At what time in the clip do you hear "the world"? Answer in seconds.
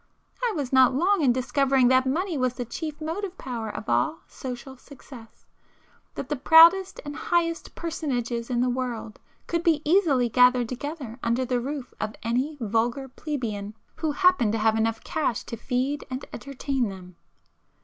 8.61-9.19